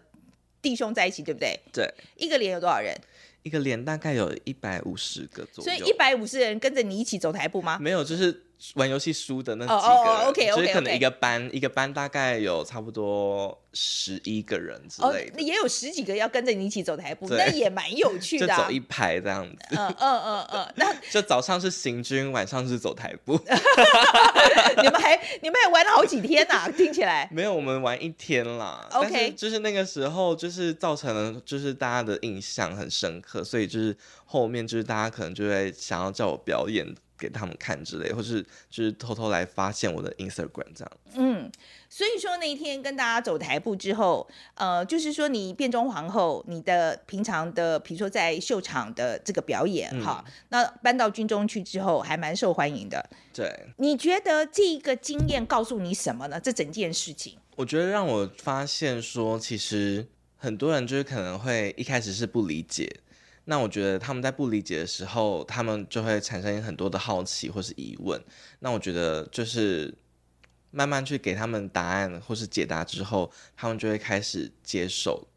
[0.61, 1.57] 弟兄在一起，对不对？
[1.71, 2.95] 对，一个连有多少人？
[3.43, 5.65] 一个连大概有一百五十个左右。
[5.65, 7.77] 所以一百五十人跟着你一起走台步吗？
[7.79, 8.43] 没有，就是。
[8.75, 19.57] 玩游戏输的那几个，OK，OK 所以可能一个班一个班大概有差不多十一个人之类的，那也有十几个要跟着你一起走台步，那也蛮有趣的， 就走一排这样子。
[19.71, 23.37] 嗯嗯嗯嗯，那 就早上是行军，晚上是走台步。
[24.77, 26.69] 你们还你们还玩了好几天呐？
[26.75, 28.87] 听起来没有，我们玩一天啦。
[28.91, 33.95] OK，就是那个时候就是造成了就是大家的印象很深刻，所以就是
[34.25, 36.95] 后面就是大家可能就会想要叫我表演。
[37.23, 40.91] 给他们看之类，或是就是偷偷来发现我的 Instagram 这样。
[41.15, 41.49] 嗯，
[41.89, 53.09] 所以说那一天跟大家走台步之后，呃，就是说你变装皇后，你的平常的，比如说在秀场的这个表演，哈，那搬到军中去之后，还蛮受欢迎的。
[53.33, 56.37] 对，你觉得这一个经验告诉你什么呢？
[56.39, 60.05] 这整件事情，我觉得让我发现说，其实
[60.35, 62.99] 很多人就是可能会一开始是不理解。
[63.45, 68.23] 那我觉得他们在不理解的时候，他们就会产生很多的好奇或是疑问。
[68.59, 69.93] 那我觉得就是
[70.71, 75.27] 慢慢去给他们答案或是解答之后，他们就会开始接受。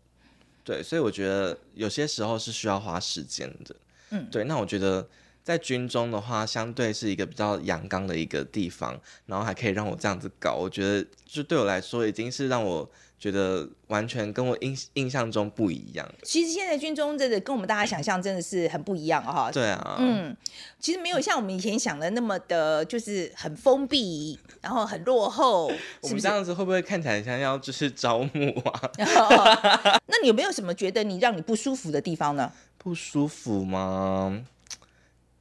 [0.62, 3.76] 对，所以我觉得有些时候是需要花时间的。
[4.10, 4.44] 嗯，对。
[4.44, 5.08] 那我觉得
[5.42, 16.06] 在军中的话，相对是一个比较阳刚的一个地方，然后还可以让我这样子搞，我觉得就对我来说已经是让我觉得完全跟我印印象中不一样。
[16.22, 19.50] 其实现在军中真的跟我们大家想象真的是很不一样哈。
[19.50, 20.36] 对啊，嗯，
[20.78, 25.66] 其实没有像我们以前想的那么的，就是很封闭，然后很落后，
[26.02, 26.28] 我们这？
[26.28, 28.90] 样子会不会看起来像要就是招募啊？
[30.06, 32.52] 那你有没有什么觉得你让你不舒服的地方呢？
[32.76, 34.44] 不舒服吗？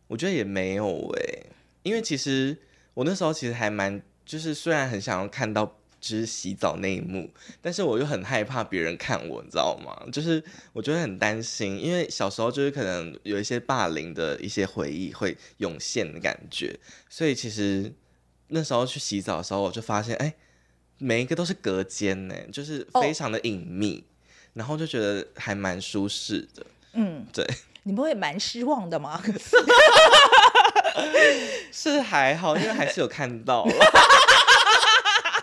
[0.07, 1.43] 我觉得也没有哎、
[1.83, 2.55] 因为其实
[2.93, 7.27] 我那时候其实还蛮，就是虽然很想要看到就是洗澡那一幕，
[7.63, 9.91] 但是我又很害怕别人看我，你知道吗？
[10.11, 17.91] 就是我觉得很担心，因为小时候就是可能有一些霸凌的一些回忆会涌现的感觉，所以其实
[18.49, 20.35] 那时候去洗澡的时候，我就发现，哎、
[20.99, 24.03] 每一个都是隔间呢，就是非常的隐秘，
[24.53, 26.63] 然后就觉得还蛮舒适的。
[26.93, 27.43] 嗯， 对，
[27.81, 29.19] 你不会蛮失望的吗？
[31.71, 33.73] 是还好，因为还是有看到了。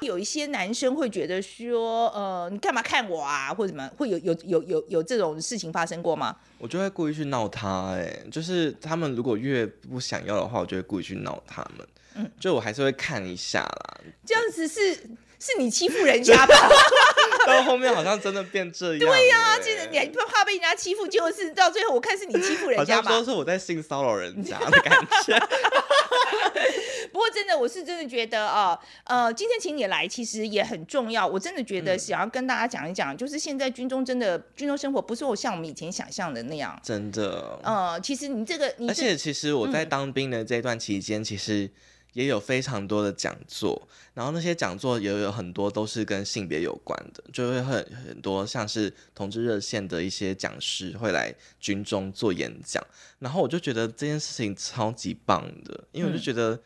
[0.03, 6.37] 有一些男生会觉得说，呃，你干嘛看我啊，或者什么，会有有有有有这种事情发生过吗？
[6.59, 11.87] 我就会故意去闹他、哎，就是他们如果越不想要的话，我就会故意去闹他们。
[12.15, 14.01] 嗯，就我还是会看一下啦。
[14.27, 14.95] 这样子是
[15.38, 16.55] 是你欺负人家吧？
[17.47, 23.33] 到后面好像真的变这样、对呀、哎记得你还怕被人家欺负，结果是到最后我看是你欺负人家吧好像说？
[23.33, 25.37] 是我在性骚扰人家的感觉。
[27.12, 31.27] 不过真的，我是真的觉得啊，呃，今天请你来其实也很重要。
[31.27, 36.81] 我真的觉嗯得想要跟大家讲一讲，就是现在军中真的军中生活不是我像我们以前想象的那样。
[36.83, 37.61] 真的。
[37.62, 41.70] 呃，其实你这个你而且其实我嗯在当兵的这段期间，其实
[42.14, 52.83] 也有非常多的讲座，然后那些讲座也有很多都是跟性别有关的，就会很很多像是同志热线的一些讲师会来军中做演讲，
[53.18, 56.61] 然后我就觉得这件事情超级棒的，因为我就嗯觉得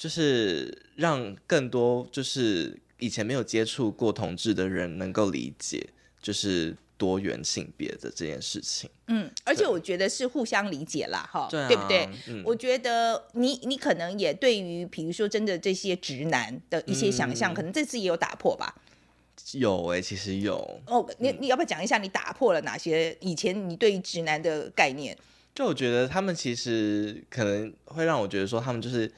[0.00, 5.86] 就是让更多就是以前没有接触过同志的人能够理解，
[6.22, 8.88] 就是多元性别的这件事情。
[9.08, 12.08] 嗯，而且我觉得是互相理解啦，哈，对啊，不对？？
[12.28, 18.74] 嗯我觉得你你可能也对于比如说真的这些直男的一些想象，嗯可能这次也有打破吧。
[19.52, 20.56] 有诶、其实有。
[20.86, 25.14] 哦，你嗯你要不要讲一下你打破了哪些以前你对于直男的概念？
[25.54, 29.10] 就我觉得他们其实可能会让我觉得说他们就是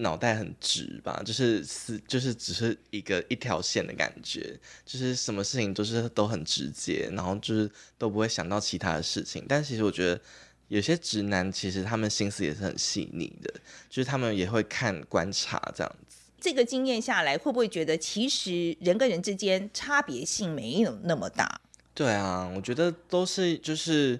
[0.00, 9.44] 脑袋很直吧，就是是就是只是一个一条线的感觉，就是什么事情都是都很直接，然后就是都不会想到其他的事情。
[9.48, 10.20] 但其实我觉得
[10.68, 13.52] 有些直男其实他们心思也是很细腻的，
[13.88, 16.16] 就是他们也会看观察这样子。
[16.40, 21.60] 这个经验下来，会不会觉得其实人跟人之间差别性没有那么大？
[21.92, 24.18] 对啊，我觉得都是就是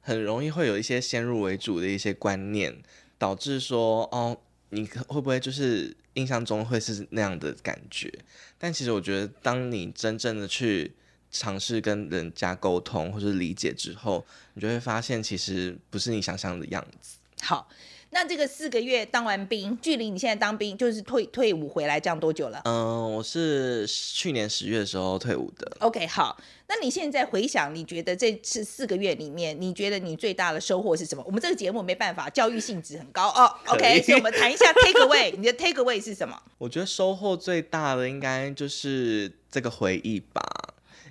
[0.00, 2.74] 很容易会有一些先入为主的一些观念，
[3.18, 4.38] 导致说哦，
[4.70, 8.12] 你会不会就是印象中会是那样的感觉？
[8.58, 10.92] 但其实我觉得，当你真正的去
[11.30, 17.18] 尝试跟人家沟通或是理解之后，你就会发现其实不是你想象的样子。
[17.40, 17.68] 好，
[18.10, 25.76] 那这个四个月当完兵，距离你现在当兵就是退退伍回来这样多久了嗯，我是去年十月的时候退伍的。
[25.80, 31.22] ？OK，好，那你现在回想，你觉得这次四个月里面，你觉得你最大的收获是什么？
[31.26, 33.54] 我们这个节目没办法，教育性质很高哦。
[33.68, 36.40] OK，以所以我们谈一下 take away，你的 take away 是什么？
[36.56, 40.42] 我觉得收获最大的应该就是这个回忆吧，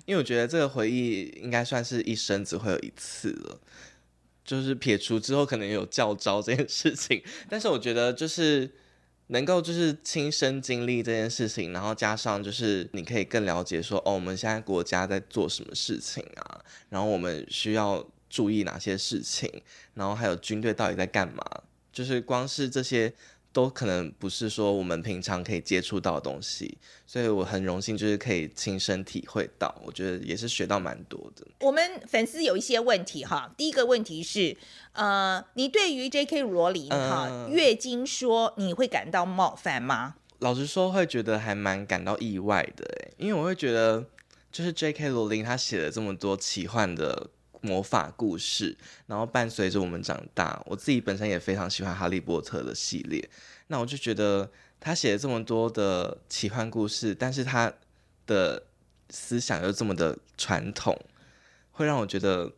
[0.04, 3.60] 因为我觉得这个回忆应该算是一生只会有一次了，
[4.48, 8.70] 就是撇除之后可能有教招这件事情，但是我觉得就是
[9.26, 21.44] 能够就是亲身经历这件事情，然后加上就是你可以更了解说哦，我们现在国家在做什么事情啊，然后我们需要注意哪些事情，然后还有军队到底在干嘛，
[21.92, 23.12] 就是光是这些。
[23.52, 31.46] 都可能不是说我们平常可以接触到的东西，所以我很荣幸就是可以亲身体会到，我觉得也是学到蛮多的。
[31.60, 34.56] 我们粉丝有一些问题哈，第一个问题是，
[34.92, 36.42] 呃，你对于 J.K.
[36.42, 40.16] 罗琳哈、嗯月经说你会感到冒犯吗？
[40.40, 44.04] 老实说，会觉得还蛮感到意外的诶，因为我会觉得，
[44.52, 45.08] 就是 J.K.
[45.08, 53.28] 罗琳他写了这么多奇幻的魔法故事，然后伴随着我们长大，我自己本身也非常喜欢哈利波特的系列，
[53.68, 57.72] 那我就觉得他写了这么多的奇幻故事，但是他
[58.26, 58.62] 的
[59.10, 60.98] 思想又这么的传统，
[61.72, 62.52] 会让我觉得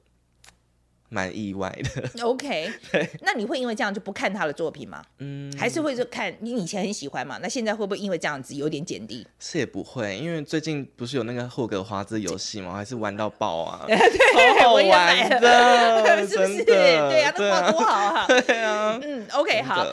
[1.10, 2.08] 蛮意外的。
[2.24, 2.72] OK，
[3.20, 5.02] 那你会因为这样就不看他的作品吗？
[5.18, 7.38] 嗯，还是会就看你以前很喜欢嘛？
[7.42, 9.26] 那现在会不会因为这样子有点减低？
[9.38, 12.72] 是也不会，因为最近不是有那个霍格华兹游戏吗？
[12.74, 13.86] 还是玩到爆啊！
[14.62, 16.64] 好我也买玩的， 是不是？
[16.64, 18.26] 对啊，那对画多好啊！
[18.26, 19.86] 对啊，嗯，OK，好，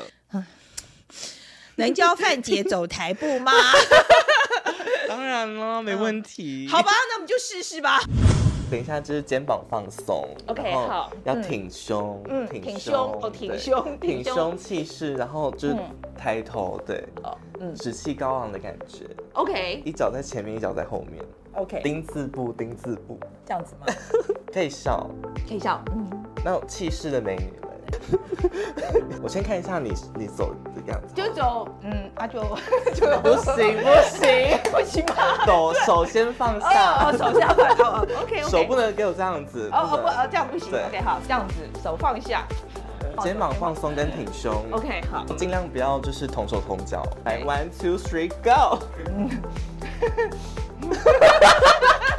[1.75, 3.51] 能教范姐走台步吗？
[5.07, 6.67] 当然了，没问题。
[6.69, 7.99] 好吧，那我们就试试吧。
[8.69, 11.41] 等一下就是肩膀放松 OK，好要嗯。
[11.41, 15.79] 挺胸，嗯挺挺胸哦挺胸 挺胸气势，然后就是嗯。
[16.17, 17.73] 抬头，对，哦，嗯。
[17.75, 19.81] 趾气高昂的感觉，，OK。
[19.85, 23.85] 一脚在前面，一脚在后面，OK，丁字步，丁字步，这样子吗？
[24.51, 25.09] 可以笑。
[25.47, 26.09] 可以笑，嗯，
[26.43, 27.76] 那种气势的美女们，
[29.21, 32.39] 我先看一下你你走的样子，就走，嗯，啊就
[32.93, 35.45] 就 不行不行，不行吗？
[35.45, 40.15] 手手先放哦下，哦，手先要放，哦哦， OK OK，手不能给我这样子，哦哦不，能。
[40.17, 42.45] 呃这样不行，OK 好，这样子手放下。
[43.23, 44.53] 肩膀放松跟挺胸。
[44.71, 47.01] ，OK 好，尽量不要就是同手同脚。
[47.25, 48.77] 来，one two three go。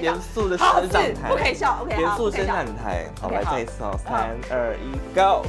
[0.00, 3.06] 严肃的伸展台，不可以笑，OK 严肃伸展台。
[3.20, 3.54] 好来好。
[3.54, 5.46] 这一次哦，三二一，go。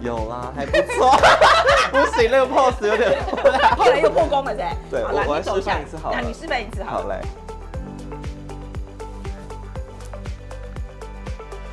[0.00, 1.16] 有啦，还不错。
[1.90, 3.18] 不行，那个 pose 有点。
[3.76, 4.76] 后来又破功了噻。
[4.90, 7.20] 对好我我来示范一次好了那你示范一次好好，嘞。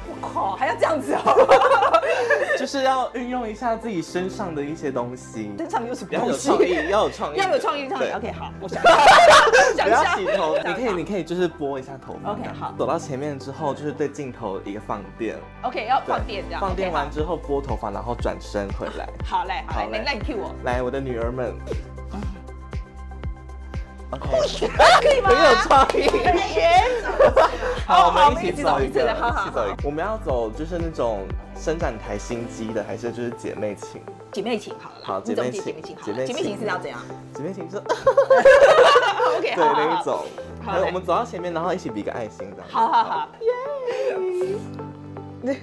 [0.07, 2.01] 我靠，还要这样子哦？
[2.57, 6.47] 就是要运用一下自己身上的一些东西，身上有什么要东西？
[6.49, 8.11] 有创意，要有创意，要有创意，创意。
[8.11, 8.81] OK，好，我想
[9.83, 12.31] 不要洗头，你可以，你可以就是拨一下头发。
[12.31, 16.61] OK，好走到前面之后，就是对镜头一个放电，OK，要放电这样。
[16.61, 19.07] 放电完之后拨头发，然后转身回来。
[19.25, 21.53] 好，嘞，好嘞，那那你我，来，我的女儿们，
[24.11, 24.27] OK，
[25.01, 25.29] 可以吗？
[25.29, 26.09] 很有创意。
[27.85, 29.77] 好，我们一起走一个，一起走一个。
[29.83, 34.01] 我们要走就是那种伸展台心机的，还是就是姐妹情？
[34.35, 36.13] 姐妹情好了啦，好姐妹情姐妹情好了？
[36.13, 37.01] 姐妹姐妹情情是要怎样
[37.33, 37.77] 姐妹情是？
[39.37, 40.25] OK，对好好好，那一种。
[40.61, 42.67] 好我们走到前面，然后一起比个爱心这样。
[42.69, 43.29] 好好好，
[45.45, 45.57] 耶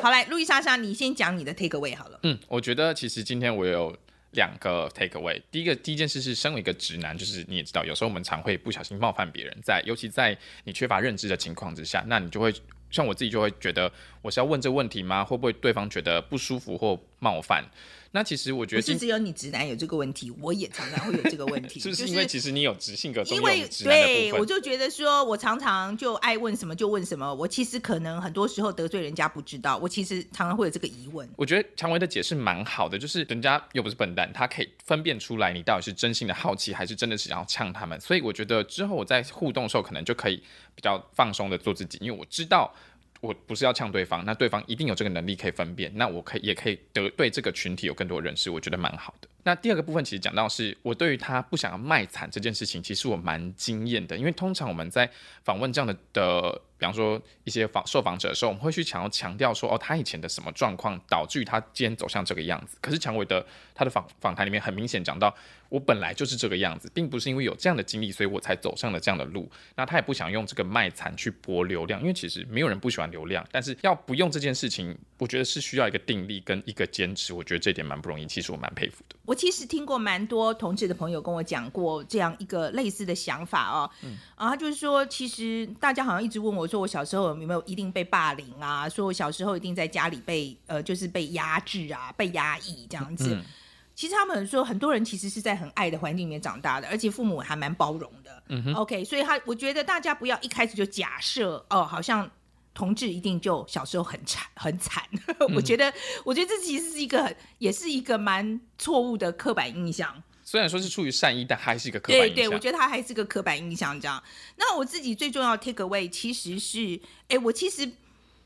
[0.00, 2.20] 好来，路易莎莎，你先讲你的 take away 好了。
[2.22, 3.92] 嗯，我觉得其实今天我有
[4.30, 5.42] 两个 take away。
[5.50, 12.54] 第一个第一件事是，身为一个直男，就是你也知道，有时候我们常会不小心冒犯别人，在尤其在你缺乏认知的情况之下，那你就会
[12.90, 13.90] 像我自己就会觉得，
[14.22, 15.24] 我是要问这问题吗？
[15.24, 17.64] 会不会对方觉得不舒服或冒犯？
[18.10, 24.40] 那其实我觉得今不是只有你直男有这个问题，我也常常会有这个问题， 是不是因为其实你有直性格中有因为你直男的对，部分？
[24.40, 31.28] 我就觉得说，我常常就爱问什么就问什么，我其实可能很多时候得罪人家不知道，我其实常常会有这个疑问。
[31.36, 38.00] 我觉得蔷薇的解释蛮好的，就是人家又不是笨蛋，他可以分辨出来你到底是真心的好奇，还是真的是想要呛他们。
[38.00, 40.36] 所以我觉得之后我在互动的时候，可能就可以
[40.74, 42.72] 比较放松的做自己，因为我知道
[43.20, 49.28] 我不是要呛对方，那对方一定有这个能力可以分辨，那我可以也可以得对这个群体有更多认识，我觉得蛮好的。
[49.48, 55.10] 那第二个部分其实讲到是我对于他不想要卖惨这件事情，其实我蛮惊艳的，因为通常我们在
[55.42, 62.76] 访问这样的的，比方说一些访受访者的时候，我们会去想要强调说，哦，他以前的什么状况导致于他今天走向这个样子。
[62.82, 63.42] 可是强伟的
[63.74, 65.34] 他的访访谈里面很明显讲到，
[65.70, 69.50] 我本来就是这个样子，并不是因为有这样的经历，所以我才走上了这样的路。
[69.76, 77.32] 那他也不想用这个卖惨去博流量，因为其实没有人不喜欢流量，但是要不用这件事情，我觉得是需要一个定力跟一个坚持。
[77.32, 79.16] 我觉得这点蛮不容易，其实我蛮佩服的。
[79.24, 83.90] 我其实听过蛮多同志的朋友跟我讲过这样一个类似的想法哦，
[84.34, 88.88] 啊，他就是说，其实大家好像一直问我说，我小时候有没有一定被霸凌啊？
[88.88, 93.34] 说我小时候一定在家里被呃，就是被压制啊，被压抑这样子。
[93.34, 93.44] 嗯
[93.98, 98.40] 其实他们说，很多人其实是在很爱的环境里面长大的，而且父母还蛮包容的。
[98.46, 102.30] 嗯 OK，所以他我觉得大家不要一开始就假设哦，好像
[102.78, 105.02] 同志一定就小时候很惨很惨。
[105.52, 105.92] 我觉得，
[106.24, 110.22] 我觉得这其实是一个很也是一个蛮错误的刻板印象。
[110.44, 112.34] 虽然说是出于善意，但还是一个刻板印象。
[112.36, 114.22] 对对，我觉得他还是个刻板印象这样。
[114.54, 117.90] 那我自己最重要的 take away 其实是，哎，我其实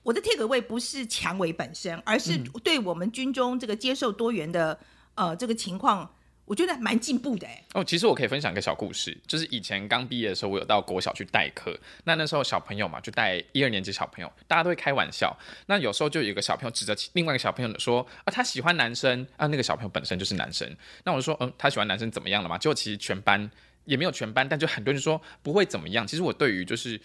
[0.03, 4.81] 我的 take away 不是蔷薇本身，而是对我们军中这个接受多元的
[5.15, 6.11] 呃这个情况，
[6.53, 7.65] 我觉得蛮进步的哎。
[7.73, 11.75] 哦，其实我可以分享一个小故事，就是以前刚毕业的时候，我有到国小去代课。
[12.05, 15.35] 那那时候小朋友嘛，就带一二年级小朋友，大家都会开玩笑。
[15.65, 20.71] 那有时候就有一个小朋友指着另外一个小朋友说啊，他喜欢男生啊，那个小朋友本身就是男生。
[21.05, 22.59] 那我就说，嗯，他喜欢男生怎么样了嘛？
[22.59, 23.51] 结果其实全班
[23.87, 26.07] 也没有全班，但就很多人说不会怎么样。
[26.07, 27.01] 其实我对于就是。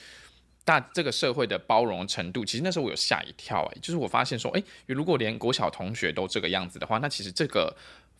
[0.68, 7.74] 大这个社会的包容程度，其实那时候我有吓一跳哎、就是我发现说，哎、如果连国小同学都这个样子的话，那其实这个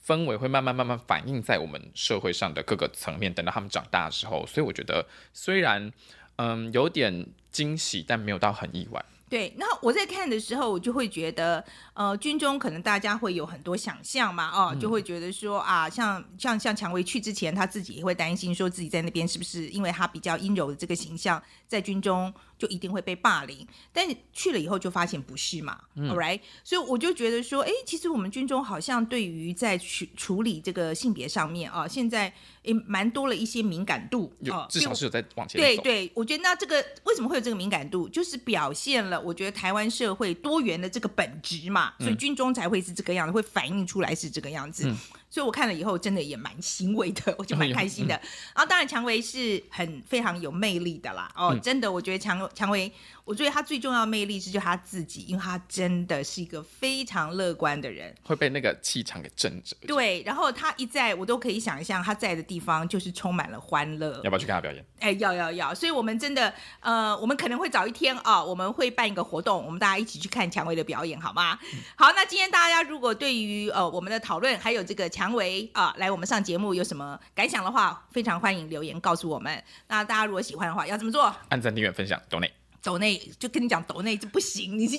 [0.08, 3.34] 氛围会慢慢慢慢反映在我们社会上的各个层面。
[3.34, 5.92] 等到他们长大的时候，所以我觉得虽然
[6.38, 9.04] 嗯有点惊喜，但没有到很意外。
[9.30, 11.62] 对，然后我在看的时候，我就会觉得，
[11.94, 26.40] 呃，军中可能大家会有很多想象嘛，哦，就会觉得说啊，像像像蔷薇去之前，他自己也会担心，说自己在那边是不是因为他比较阴柔的这个形象，在军中就一定会被霸凌，但去了以后就发现不是嘛、a l right？
[26.64, 32.34] 所以我就觉得说，哎，其实我们军中好像对于在处处理这个性别上面啊，现在
[32.64, 35.66] 也蛮多了一些敏感度，有哦至少是有在往前走。
[35.66, 44.92] 对对，我觉得那这个为什么会有这个敏感度，就是表现了我觉得台湾社会多元的这个本质嘛，所以军中才会是这个样子，会反映出来是这个样子。
[45.30, 48.14] 所以我看了以后，真的也蛮欣慰的，我就蛮开心的。
[48.56, 51.30] 然后当然，蔷薇是很非常有魅力的啦。
[51.36, 52.92] 哦，真的，我觉得蔷蔷薇，
[53.26, 58.16] 我觉得她最重要的魅力是就她自己，因为她真的是一个非常乐观的人。
[58.24, 59.76] 会被那个气场给震着。
[59.86, 64.22] 对，然后她一在，我都可以想象她在的地方就是充满了欢乐。
[64.24, 64.86] 要不要去看她表演？
[65.00, 65.76] 哎，要要要！
[65.76, 71.60] 所以我们真的，呃，我们可能会找一天啊，我们会办一个活动，我们大家一起去看蔷薇的表演，好吗？
[71.98, 79.64] 好，那今天大家如果对于呃我们的讨论，还有这个蔷薇啊来我们上节目有什么感想的话，非常欢迎留言告诉我们。
[79.88, 81.36] 那大家如果喜欢的话，要怎么做？
[81.50, 82.54] 按赞、订阅、分享、抖内，
[82.84, 84.96] 抖内就跟你讲，抖内这不行，你是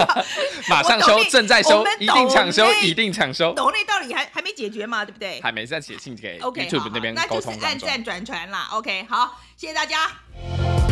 [0.68, 3.54] 马上收，正在收，一定抢收一定抢收。
[3.54, 7.88] 抖内到底还还没解决嘛，对不对还没在写信给？OK，好 YouTube 好那边那沟就是按通当中。
[7.88, 8.68] 赞转传啦。
[8.72, 10.85] OK，好，谢谢大家。